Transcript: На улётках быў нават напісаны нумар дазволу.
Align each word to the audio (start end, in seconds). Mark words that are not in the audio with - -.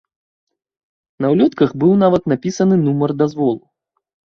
На 1.21 1.27
улётках 1.35 1.77
быў 1.85 1.95
нават 2.07 2.23
напісаны 2.35 2.75
нумар 2.87 3.19
дазволу. 3.25 3.59